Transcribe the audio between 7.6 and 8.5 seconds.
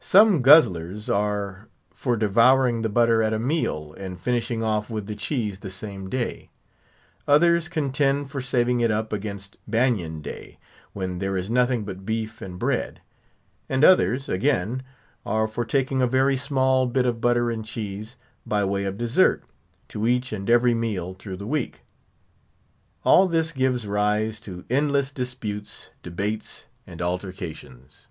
contend for